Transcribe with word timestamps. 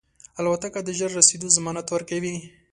الوتکه 0.39 0.79
د 0.83 0.89
ژر 0.97 1.11
رسېدو 1.19 1.47
ضمانت 1.57 1.87
ورکوي. 1.89 2.35